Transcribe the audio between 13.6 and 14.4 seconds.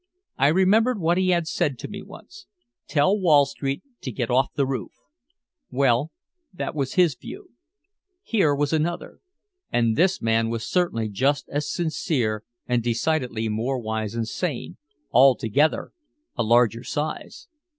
wise and